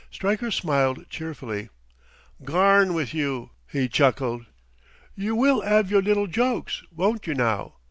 [0.09, 1.69] Stryker smiled cheerfully.
[2.43, 4.47] "Garn with you!" he chuckled.
[5.13, 7.75] "You will 'ave yer little joke, won't you now?